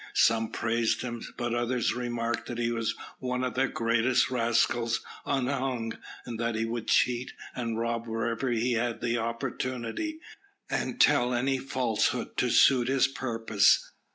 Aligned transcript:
Some 0.15 0.49
praised 0.49 1.03
him, 1.03 1.21
but 1.37 1.53
others 1.53 1.93
remarked 1.93 2.47
that 2.47 2.57
he 2.57 2.71
was 2.71 2.95
one 3.19 3.43
of 3.43 3.53
the 3.53 3.67
greatest 3.67 4.31
rascals 4.31 5.01
unhung, 5.27 5.95
and 6.25 6.39
that 6.39 6.55
he 6.55 6.65
would 6.65 6.87
cheat 6.87 7.33
and 7.55 7.77
rob 7.77 8.07
whenever 8.07 8.49
he 8.49 8.71
had 8.71 9.01
the 9.01 9.19
opportunity, 9.19 10.17
and 10.71 10.99
tell 10.99 11.35
any 11.35 11.59
falsehood 11.59 12.35
to 12.37 12.49
suit 12.49 12.87
his 12.87 13.07
purpose. 13.07 13.91